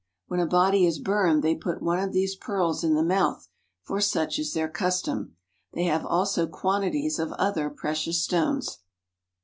[0.29, 3.47] When a body is burned, they put one of these pearls in the mouth,
[3.83, 5.35] for such is their custom.]
[5.73, 8.79] They have also quantities of other precious stones.